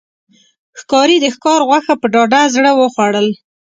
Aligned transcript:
ښکاري 0.79 1.17
د 1.21 1.25
ښکار 1.35 1.59
غوښه 1.67 1.93
په 2.01 2.07
ډاډه 2.13 2.41
زړه 2.55 2.71
وخوړل. 2.75 3.27